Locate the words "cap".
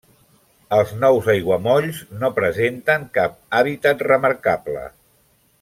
3.21-3.39